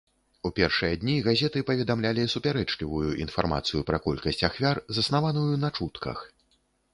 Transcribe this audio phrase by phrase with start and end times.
[0.49, 6.27] У першыя дні газеты паведамлялі супярэчлівую інфармацыю пра колькасць ахвяр, заснаваную на чутках.